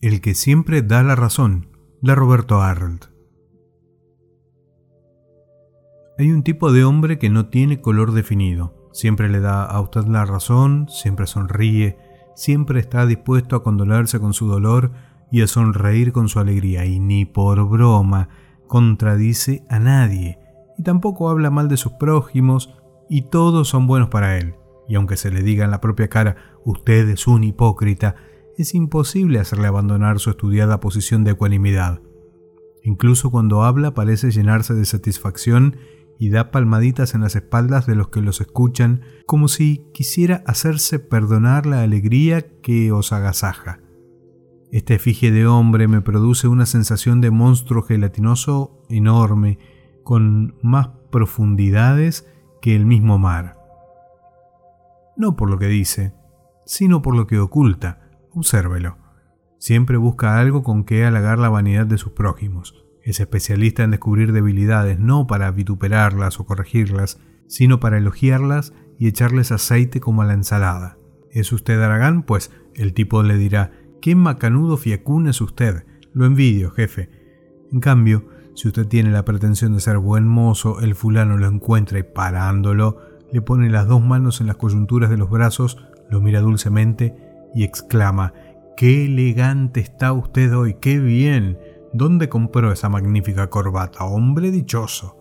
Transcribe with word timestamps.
El 0.00 0.20
que 0.20 0.36
siempre 0.36 0.82
da 0.82 1.02
la 1.02 1.16
razón, 1.16 1.70
de 2.02 2.14
Roberto 2.14 2.62
Arlt. 2.62 3.06
Hay 6.16 6.30
un 6.30 6.44
tipo 6.44 6.70
de 6.70 6.84
hombre 6.84 7.18
que 7.18 7.30
no 7.30 7.48
tiene 7.48 7.80
color 7.80 8.12
definido. 8.12 8.88
Siempre 8.92 9.28
le 9.28 9.40
da 9.40 9.64
a 9.64 9.80
usted 9.80 10.04
la 10.04 10.24
razón, 10.24 10.86
siempre 10.88 11.26
sonríe, 11.26 11.98
siempre 12.36 12.78
está 12.78 13.06
dispuesto 13.06 13.56
a 13.56 13.64
condolerse 13.64 14.20
con 14.20 14.34
su 14.34 14.46
dolor 14.46 14.92
y 15.32 15.42
a 15.42 15.48
sonreír 15.48 16.12
con 16.12 16.28
su 16.28 16.38
alegría, 16.38 16.84
y 16.86 17.00
ni 17.00 17.24
por 17.24 17.68
broma 17.68 18.28
contradice 18.68 19.64
a 19.68 19.80
nadie, 19.80 20.38
y 20.78 20.84
tampoco 20.84 21.28
habla 21.28 21.50
mal 21.50 21.68
de 21.68 21.76
sus 21.76 21.94
prójimos, 21.94 22.72
y 23.10 23.22
todos 23.22 23.66
son 23.66 23.88
buenos 23.88 24.10
para 24.10 24.38
él. 24.38 24.54
Y 24.88 24.94
aunque 24.94 25.16
se 25.16 25.32
le 25.32 25.42
diga 25.42 25.64
en 25.64 25.72
la 25.72 25.80
propia 25.80 26.06
cara, 26.06 26.36
usted 26.64 27.08
es 27.08 27.26
un 27.26 27.42
hipócrita, 27.42 28.14
es 28.58 28.74
imposible 28.74 29.38
hacerle 29.38 29.68
abandonar 29.68 30.18
su 30.18 30.30
estudiada 30.30 30.80
posición 30.80 31.24
de 31.24 31.30
ecuanimidad. 31.32 32.00
Incluso 32.82 33.30
cuando 33.30 33.62
habla 33.62 33.94
parece 33.94 34.30
llenarse 34.30 34.74
de 34.74 34.84
satisfacción 34.84 35.76
y 36.18 36.30
da 36.30 36.50
palmaditas 36.50 37.14
en 37.14 37.20
las 37.20 37.36
espaldas 37.36 37.86
de 37.86 37.94
los 37.94 38.08
que 38.08 38.20
los 38.20 38.40
escuchan, 38.40 39.02
como 39.26 39.46
si 39.46 39.84
quisiera 39.94 40.42
hacerse 40.46 40.98
perdonar 40.98 41.66
la 41.66 41.82
alegría 41.82 42.60
que 42.60 42.90
os 42.90 43.12
agasaja. 43.12 43.80
Esta 44.72 44.94
efigie 44.94 45.30
de 45.30 45.46
hombre 45.46 45.86
me 45.86 46.02
produce 46.02 46.48
una 46.48 46.66
sensación 46.66 47.20
de 47.20 47.30
monstruo 47.30 47.82
gelatinoso 47.82 48.82
enorme, 48.88 49.58
con 50.02 50.56
más 50.62 50.88
profundidades 51.10 52.26
que 52.60 52.74
el 52.74 52.84
mismo 52.84 53.18
mar. 53.18 53.56
No 55.16 55.36
por 55.36 55.50
lo 55.50 55.58
que 55.58 55.68
dice, 55.68 56.12
sino 56.66 57.00
por 57.00 57.16
lo 57.16 57.26
que 57.26 57.38
oculta, 57.38 58.07
Obsérvelo. 58.38 58.98
Siempre 59.58 59.96
busca 59.96 60.38
algo 60.38 60.62
con 60.62 60.84
que 60.84 61.04
halagar 61.04 61.40
la 61.40 61.48
vanidad 61.48 61.86
de 61.86 61.98
sus 61.98 62.12
prójimos. 62.12 62.84
Es 63.02 63.18
especialista 63.18 63.82
en 63.82 63.90
descubrir 63.90 64.32
debilidades, 64.32 65.00
no 65.00 65.26
para 65.26 65.50
vituperarlas 65.50 66.38
o 66.38 66.46
corregirlas, 66.46 67.20
sino 67.48 67.80
para 67.80 67.98
elogiarlas 67.98 68.74
y 68.96 69.08
echarles 69.08 69.50
aceite 69.50 69.98
como 69.98 70.22
a 70.22 70.24
la 70.24 70.34
ensalada. 70.34 70.98
¿Es 71.32 71.52
usted 71.52 71.82
Aragán? 71.82 72.22
Pues 72.22 72.52
el 72.76 72.94
tipo 72.94 73.24
le 73.24 73.36
dirá, 73.36 73.72
qué 74.00 74.14
macanudo 74.14 74.76
fiacún 74.76 75.26
es 75.26 75.40
usted. 75.40 75.84
Lo 76.12 76.24
envidio, 76.24 76.70
jefe. 76.70 77.10
En 77.72 77.80
cambio, 77.80 78.28
si 78.54 78.68
usted 78.68 78.86
tiene 78.86 79.10
la 79.10 79.24
pretensión 79.24 79.74
de 79.74 79.80
ser 79.80 79.98
buen 79.98 80.28
mozo, 80.28 80.80
el 80.80 80.94
fulano 80.94 81.38
lo 81.38 81.48
encuentra 81.48 81.98
y 81.98 82.04
parándolo, 82.04 82.98
le 83.32 83.42
pone 83.42 83.68
las 83.68 83.88
dos 83.88 84.00
manos 84.00 84.40
en 84.40 84.46
las 84.46 84.56
coyunturas 84.56 85.10
de 85.10 85.16
los 85.16 85.28
brazos, 85.28 85.84
lo 86.08 86.20
mira 86.20 86.40
dulcemente 86.40 87.27
y 87.58 87.64
exclama, 87.64 88.34
¡Qué 88.76 89.06
elegante 89.06 89.80
está 89.80 90.12
usted 90.12 90.56
hoy! 90.56 90.74
¡Qué 90.74 91.00
bien! 91.00 91.58
¿Dónde 91.92 92.28
compró 92.28 92.70
esa 92.70 92.88
magnífica 92.88 93.50
corbata? 93.50 94.04
Hombre 94.04 94.52
dichoso. 94.52 95.16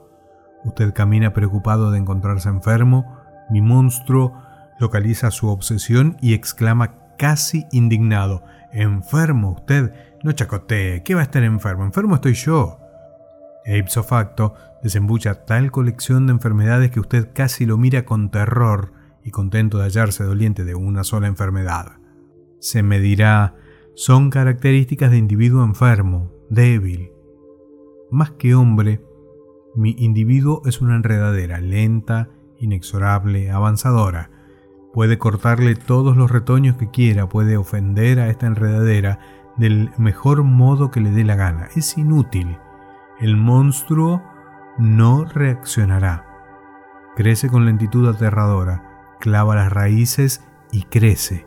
Usted 0.63 0.93
camina 0.93 1.33
preocupado 1.33 1.89
de 1.89 1.97
encontrarse 1.97 2.49
enfermo, 2.49 3.17
mi 3.49 3.63
monstruo 3.63 4.39
localiza 4.79 5.31
su 5.31 5.47
obsesión 5.47 6.17
y 6.21 6.35
exclama 6.35 7.15
casi 7.17 7.65
indignado, 7.71 8.43
¿Enfermo 8.71 9.53
usted? 9.53 9.91
No 10.21 10.31
chacotee, 10.31 11.01
¿qué 11.01 11.15
va 11.15 11.21
a 11.21 11.23
estar 11.23 11.41
enfermo? 11.41 11.85
Enfermo 11.85 12.13
estoy 12.13 12.35
yo. 12.35 12.79
E 13.65 13.79
ipso 13.79 14.03
facto 14.03 14.53
desembucha 14.83 15.45
tal 15.45 15.71
colección 15.71 16.27
de 16.27 16.33
enfermedades 16.33 16.91
que 16.91 16.99
usted 16.99 17.29
casi 17.33 17.65
lo 17.65 17.77
mira 17.77 18.05
con 18.05 18.29
terror 18.29 18.93
y 19.23 19.31
contento 19.31 19.79
de 19.79 19.85
hallarse 19.85 20.23
doliente 20.23 20.65
de 20.65 20.75
una 20.75 21.03
sola 21.03 21.25
enfermedad. 21.25 21.93
Se 22.59 22.83
me 22.83 22.99
dirá, 22.99 23.55
son 23.93 24.29
características 24.29 25.11
de 25.11 25.17
individuo 25.17 25.63
enfermo, 25.63 26.31
débil. 26.49 27.11
Más 28.11 28.31
que 28.31 28.55
hombre, 28.55 29.01
mi 29.75 29.95
individuo 29.97 30.61
es 30.65 30.81
una 30.81 30.95
enredadera 30.95 31.59
lenta, 31.59 32.29
inexorable, 32.59 33.51
avanzadora. 33.51 34.31
Puede 34.93 35.17
cortarle 35.17 35.75
todos 35.75 36.17
los 36.17 36.31
retoños 36.31 36.77
que 36.77 36.89
quiera, 36.89 37.29
puede 37.29 37.57
ofender 37.57 38.19
a 38.19 38.29
esta 38.29 38.47
enredadera 38.47 39.19
del 39.57 39.91
mejor 39.97 40.43
modo 40.43 40.91
que 40.91 41.01
le 41.01 41.11
dé 41.11 41.23
la 41.23 41.35
gana. 41.35 41.69
Es 41.75 41.97
inútil. 41.97 42.57
El 43.19 43.35
monstruo 43.35 44.23
no 44.77 45.25
reaccionará. 45.25 46.25
Crece 47.15 47.49
con 47.49 47.65
lentitud 47.65 48.07
aterradora, 48.07 49.15
clava 49.19 49.55
las 49.55 49.71
raíces 49.71 50.43
y 50.71 50.83
crece. 50.83 51.46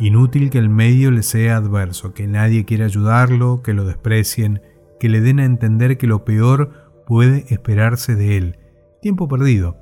Inútil 0.00 0.48
que 0.48 0.56
el 0.56 0.70
medio 0.70 1.10
le 1.10 1.22
sea 1.22 1.56
adverso, 1.56 2.14
que 2.14 2.26
nadie 2.26 2.64
quiera 2.64 2.86
ayudarlo, 2.86 3.62
que 3.62 3.74
lo 3.74 3.84
desprecien, 3.84 4.62
que 4.98 5.10
le 5.10 5.20
den 5.20 5.40
a 5.40 5.44
entender 5.44 5.98
que 5.98 6.06
lo 6.06 6.24
peor 6.24 7.04
puede 7.06 7.44
esperarse 7.52 8.16
de 8.16 8.38
él. 8.38 8.58
Tiempo 9.02 9.28
perdido. 9.28 9.76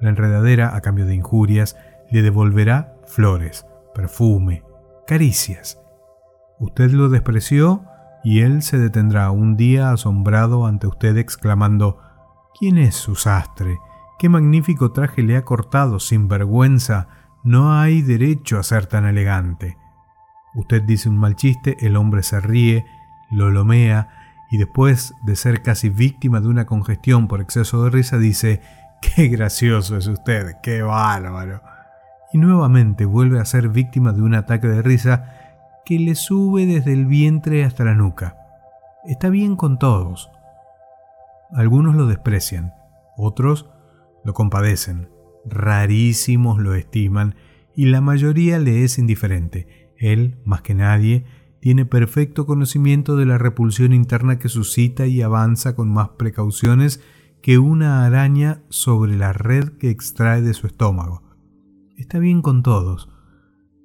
La 0.00 0.10
enredadera, 0.10 0.76
a 0.76 0.82
cambio 0.82 1.06
de 1.06 1.14
injurias, 1.14 1.76
le 2.10 2.20
devolverá 2.20 2.96
flores, 3.06 3.64
perfume, 3.94 4.62
caricias. 5.06 5.80
Usted 6.58 6.90
lo 6.90 7.08
despreció 7.08 7.84
y 8.22 8.40
él 8.40 8.62
se 8.62 8.78
detendrá 8.78 9.30
un 9.30 9.56
día 9.56 9.92
asombrado 9.92 10.66
ante 10.66 10.86
usted 10.86 11.16
exclamando 11.16 11.98
¿Quién 12.58 12.76
es 12.76 12.96
su 12.96 13.14
sastre? 13.14 13.78
¿Qué 14.18 14.28
magnífico 14.28 14.92
traje 14.92 15.22
le 15.22 15.36
ha 15.36 15.44
cortado 15.44 16.00
sin 16.00 16.28
vergüenza? 16.28 17.23
No 17.44 17.78
hay 17.78 18.00
derecho 18.00 18.58
a 18.58 18.62
ser 18.62 18.86
tan 18.86 19.04
elegante. 19.04 19.76
Usted 20.54 20.82
dice 20.82 21.10
un 21.10 21.18
mal 21.18 21.36
chiste, 21.36 21.76
el 21.80 21.94
hombre 21.96 22.22
se 22.22 22.40
ríe, 22.40 22.86
lo 23.30 23.50
lomea 23.50 24.08
y 24.50 24.56
después 24.56 25.12
de 25.24 25.36
ser 25.36 25.60
casi 25.62 25.90
víctima 25.90 26.40
de 26.40 26.48
una 26.48 26.64
congestión 26.64 27.28
por 27.28 27.42
exceso 27.42 27.84
de 27.84 27.90
risa 27.90 28.16
dice, 28.16 28.62
qué 29.02 29.28
gracioso 29.28 29.98
es 29.98 30.06
usted, 30.06 30.56
qué 30.62 30.80
bárbaro. 30.80 31.60
Y 32.32 32.38
nuevamente 32.38 33.04
vuelve 33.04 33.38
a 33.38 33.44
ser 33.44 33.68
víctima 33.68 34.14
de 34.14 34.22
un 34.22 34.34
ataque 34.34 34.68
de 34.68 34.80
risa 34.80 35.34
que 35.84 35.98
le 35.98 36.14
sube 36.14 36.64
desde 36.64 36.94
el 36.94 37.04
vientre 37.04 37.64
hasta 37.64 37.84
la 37.84 37.94
nuca. 37.94 38.38
Está 39.04 39.28
bien 39.28 39.56
con 39.56 39.78
todos. 39.78 40.30
Algunos 41.52 41.94
lo 41.94 42.06
desprecian, 42.06 42.72
otros 43.18 43.68
lo 44.24 44.32
compadecen, 44.32 45.10
rarísimos 45.46 46.60
lo 46.60 46.74
estiman 46.74 47.34
y 47.76 47.86
la 47.86 48.00
mayoría 48.00 48.58
le 48.58 48.84
es 48.84 48.98
indiferente. 48.98 49.92
Él, 49.96 50.36
más 50.44 50.62
que 50.62 50.74
nadie, 50.74 51.24
tiene 51.60 51.86
perfecto 51.86 52.46
conocimiento 52.46 53.16
de 53.16 53.26
la 53.26 53.38
repulsión 53.38 53.92
interna 53.92 54.38
que 54.38 54.48
suscita 54.48 55.06
y 55.06 55.22
avanza 55.22 55.74
con 55.74 55.92
más 55.92 56.10
precauciones 56.10 57.00
que 57.42 57.58
una 57.58 58.04
araña 58.04 58.62
sobre 58.68 59.16
la 59.16 59.32
red 59.32 59.70
que 59.78 59.90
extrae 59.90 60.42
de 60.42 60.54
su 60.54 60.66
estómago. 60.66 61.22
Está 61.96 62.18
bien 62.18 62.42
con 62.42 62.62
todos. 62.62 63.08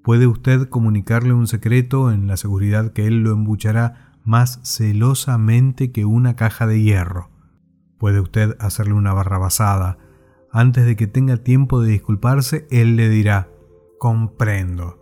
Puede 0.03 0.27
usted 0.27 0.69
comunicarle 0.69 1.33
un 1.33 1.47
secreto 1.47 2.11
en 2.11 2.27
la 2.27 2.37
seguridad 2.37 2.93
que 2.93 3.05
él 3.05 3.21
lo 3.21 3.31
embuchará 3.31 4.17
más 4.23 4.59
celosamente 4.63 5.91
que 5.91 6.05
una 6.05 6.35
caja 6.35 6.67
de 6.67 6.81
hierro. 6.81 7.29
Puede 7.97 8.19
usted 8.19 8.55
hacerle 8.59 8.93
una 8.93 9.13
barrabasada, 9.13 9.97
antes 10.51 10.85
de 10.85 10.95
que 10.95 11.07
tenga 11.07 11.37
tiempo 11.37 11.81
de 11.81 11.91
disculparse, 11.91 12.67
él 12.71 12.95
le 12.95 13.09
dirá, 13.09 13.49
comprendo. 13.99 14.97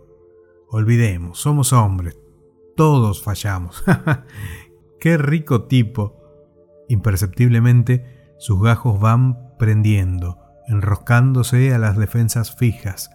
Olvidemos, 0.70 1.38
somos 1.38 1.72
hombres, 1.72 2.18
todos 2.76 3.22
fallamos. 3.22 3.82
¡Qué 5.00 5.16
rico 5.16 5.64
tipo! 5.64 6.16
Imperceptiblemente, 6.88 8.34
sus 8.38 8.62
gajos 8.62 9.00
van 9.00 9.56
prendiendo, 9.58 10.38
enroscándose 10.66 11.74
a 11.74 11.78
las 11.78 11.96
defensas 11.96 12.54
fijas. 12.54 13.10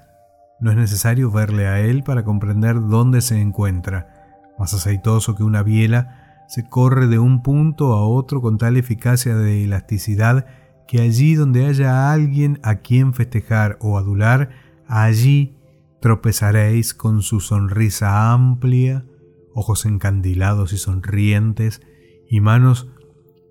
No 0.59 0.71
es 0.71 0.77
necesario 0.77 1.29
verle 1.31 1.67
a 1.67 1.79
él 1.79 2.03
para 2.03 2.23
comprender 2.23 2.79
dónde 2.87 3.21
se 3.21 3.39
encuentra. 3.39 4.51
Más 4.57 4.73
aceitoso 4.73 5.35
que 5.35 5.43
una 5.43 5.63
biela, 5.63 6.45
se 6.47 6.67
corre 6.67 7.07
de 7.07 7.19
un 7.19 7.41
punto 7.41 7.93
a 7.93 8.05
otro 8.05 8.41
con 8.41 8.57
tal 8.57 8.77
eficacia 8.77 9.35
de 9.35 9.63
elasticidad 9.63 10.45
que 10.87 11.01
allí 11.01 11.35
donde 11.35 11.65
haya 11.65 12.11
alguien 12.11 12.59
a 12.63 12.75
quien 12.75 13.13
festejar 13.13 13.77
o 13.81 13.97
adular, 13.97 14.49
allí 14.87 15.57
tropezaréis 16.01 16.93
con 16.93 17.21
su 17.21 17.39
sonrisa 17.39 18.33
amplia, 18.33 19.05
ojos 19.53 19.85
encandilados 19.85 20.73
y 20.73 20.77
sonrientes, 20.77 21.81
y 22.29 22.41
manos 22.41 22.89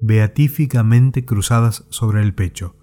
beatíficamente 0.00 1.24
cruzadas 1.24 1.86
sobre 1.88 2.22
el 2.22 2.34
pecho. 2.34 2.76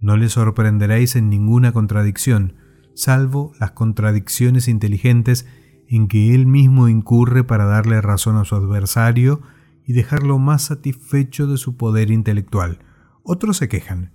No 0.00 0.16
le 0.16 0.28
sorprenderéis 0.28 1.16
en 1.16 1.30
ninguna 1.30 1.72
contradicción, 1.72 2.54
salvo 2.94 3.52
las 3.60 3.72
contradicciones 3.72 4.68
inteligentes 4.68 5.46
en 5.88 6.08
que 6.08 6.34
él 6.34 6.46
mismo 6.46 6.88
incurre 6.88 7.44
para 7.44 7.64
darle 7.64 8.00
razón 8.00 8.36
a 8.36 8.44
su 8.44 8.54
adversario 8.56 9.40
y 9.86 9.94
dejarlo 9.94 10.38
más 10.38 10.62
satisfecho 10.62 11.46
de 11.46 11.56
su 11.56 11.76
poder 11.76 12.10
intelectual. 12.10 12.80
Otros 13.30 13.58
se 13.58 13.68
quejan. 13.68 14.10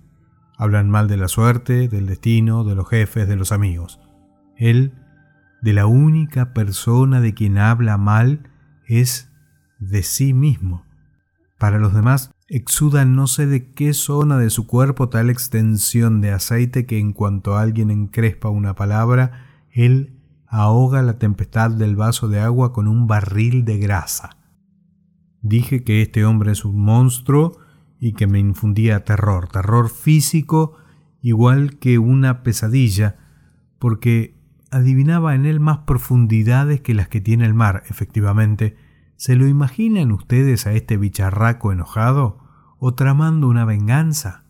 Hablan 0.58 0.90
mal 0.90 1.06
de 1.06 1.16
la 1.16 1.28
suerte, 1.28 1.86
del 1.86 2.06
destino, 2.06 2.64
de 2.64 2.74
los 2.74 2.88
jefes, 2.88 3.28
de 3.28 3.36
los 3.36 3.52
amigos. 3.52 4.00
Él, 4.56 4.92
de 5.62 5.72
la 5.72 5.86
única 5.86 6.52
persona 6.52 7.20
de 7.20 7.32
quien 7.32 7.56
habla 7.58 7.96
mal, 7.96 8.50
es 8.88 9.30
de 9.78 10.02
sí 10.02 10.34
mismo. 10.34 10.84
Para 11.60 11.78
los 11.78 11.94
demás, 11.94 12.32
exuda 12.48 13.04
no 13.04 13.28
sé 13.28 13.46
de 13.46 13.70
qué 13.70 13.94
zona 13.94 14.36
de 14.36 14.50
su 14.50 14.66
cuerpo 14.66 15.08
tal 15.10 15.30
extensión 15.30 16.20
de 16.20 16.32
aceite 16.32 16.84
que 16.84 16.98
en 16.98 17.12
cuanto 17.12 17.56
alguien 17.56 17.92
encrespa 17.92 18.48
una 18.48 18.74
palabra, 18.74 19.46
él 19.70 20.18
ahoga 20.48 21.02
la 21.02 21.20
tempestad 21.20 21.70
del 21.70 21.94
vaso 21.94 22.26
de 22.26 22.40
agua 22.40 22.72
con 22.72 22.88
un 22.88 23.06
barril 23.06 23.64
de 23.64 23.78
grasa. 23.78 24.38
Dije 25.40 25.84
que 25.84 26.02
este 26.02 26.24
hombre 26.24 26.50
es 26.50 26.64
un 26.64 26.80
monstruo 26.80 27.63
y 28.04 28.12
que 28.12 28.26
me 28.26 28.38
infundía 28.38 29.02
terror, 29.02 29.48
terror 29.48 29.88
físico 29.88 30.76
igual 31.22 31.78
que 31.78 31.98
una 31.98 32.42
pesadilla, 32.42 33.16
porque 33.78 34.38
adivinaba 34.70 35.34
en 35.34 35.46
él 35.46 35.58
más 35.58 35.78
profundidades 35.86 36.82
que 36.82 36.92
las 36.92 37.08
que 37.08 37.22
tiene 37.22 37.46
el 37.46 37.54
mar, 37.54 37.82
efectivamente. 37.88 38.76
¿Se 39.16 39.36
lo 39.36 39.46
imaginan 39.46 40.12
ustedes 40.12 40.66
a 40.66 40.74
este 40.74 40.98
bicharraco 40.98 41.72
enojado 41.72 42.40
o 42.78 42.92
tramando 42.92 43.48
una 43.48 43.64
venganza? 43.64 44.44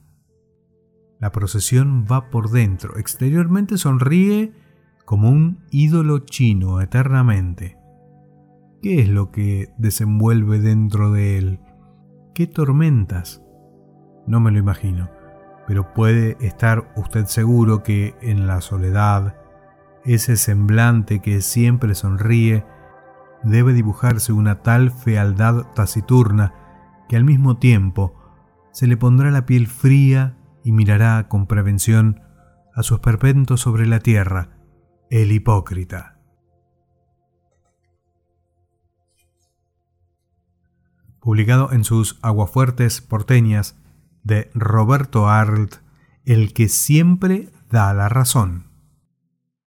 La 1.20 1.30
procesión 1.30 2.06
va 2.10 2.30
por 2.30 2.50
dentro, 2.50 2.98
exteriormente 2.98 3.78
sonríe 3.78 4.52
como 5.04 5.30
un 5.30 5.60
ídolo 5.70 6.18
chino 6.18 6.80
eternamente. 6.80 7.78
¿Qué 8.82 8.98
es 8.98 9.08
lo 9.08 9.30
que 9.30 9.68
desenvuelve 9.78 10.58
dentro 10.58 11.12
de 11.12 11.38
él? 11.38 11.60
¿Qué 12.34 12.48
tormentas? 12.48 13.43
No 14.26 14.40
me 14.40 14.50
lo 14.50 14.58
imagino, 14.58 15.10
pero 15.66 15.92
puede 15.92 16.36
estar 16.40 16.92
usted 16.96 17.26
seguro 17.26 17.82
que 17.82 18.14
en 18.20 18.46
la 18.46 18.60
soledad, 18.60 19.36
ese 20.04 20.36
semblante 20.36 21.20
que 21.20 21.40
siempre 21.40 21.94
sonríe, 21.94 22.64
debe 23.42 23.72
dibujarse 23.72 24.32
una 24.32 24.62
tal 24.62 24.90
fealdad 24.90 25.66
taciturna 25.74 26.54
que 27.08 27.16
al 27.16 27.24
mismo 27.24 27.58
tiempo 27.58 28.14
se 28.72 28.86
le 28.86 28.96
pondrá 28.96 29.30
la 29.30 29.46
piel 29.46 29.66
fría 29.66 30.36
y 30.64 30.72
mirará 30.72 31.28
con 31.28 31.46
prevención 31.46 32.20
a 32.74 32.82
su 32.82 32.94
esperpento 32.94 33.56
sobre 33.56 33.86
la 33.86 34.00
tierra, 34.00 34.58
el 35.10 35.30
hipócrita. 35.30 36.18
Publicado 41.20 41.72
en 41.72 41.84
sus 41.84 42.18
Aguafuertes 42.22 43.00
porteñas 43.00 43.78
de 44.24 44.50
Roberto 44.54 45.28
Arlt, 45.28 45.76
el 46.24 46.52
que 46.52 46.68
siempre 46.68 47.50
da 47.70 47.94
la 47.94 48.08
razón. 48.08 48.73